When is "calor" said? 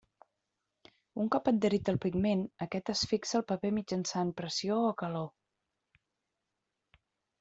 5.03-5.29